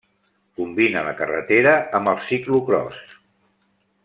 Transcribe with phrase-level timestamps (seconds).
[0.61, 2.99] Combina la carretera amb el ciclocròs.